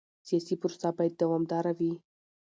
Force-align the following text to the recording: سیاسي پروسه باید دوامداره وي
سیاسي 0.27 0.55
پروسه 0.61 0.89
باید 0.97 1.13
دوامداره 1.21 1.71
وي 1.77 1.93